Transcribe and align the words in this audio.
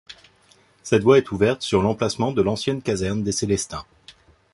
Cette 0.81 1.03
voie 1.03 1.19
est 1.19 1.29
ouverte 1.31 1.61
sur 1.61 1.83
l'emplacement 1.83 2.31
de 2.31 2.41
l'ancienne 2.41 2.81
caserne 2.81 3.21
des 3.21 3.31
Célestins. 3.31 3.85